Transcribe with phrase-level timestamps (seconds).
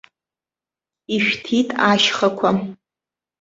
[1.15, 2.49] Ишәҭыит ашьхақәа.